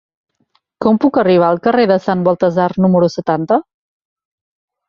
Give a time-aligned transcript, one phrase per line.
[0.85, 3.63] Com puc arribar al carrer de Sant Baltasar número setanta?